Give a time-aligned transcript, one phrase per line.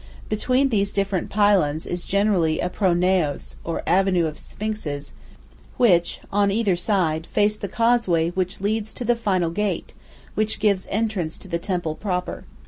[0.29, 5.13] Between these different pylons is generally a pro naos, or avenue of sphinxes,
[5.77, 9.93] which, on either side, face the causeway which leads to the final gate
[10.33, 12.45] which gives entrance to the temple proper.